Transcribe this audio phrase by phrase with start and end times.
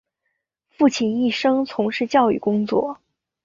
[0.71, 2.97] 父亲一生从事教育工作。